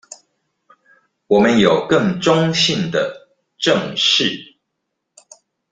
[1.27, 4.55] 我們有更中性的「正視」